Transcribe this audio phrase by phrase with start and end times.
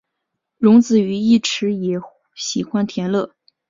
[0.57, 1.99] 荣子与义持也
[2.35, 3.35] 喜欢田乐。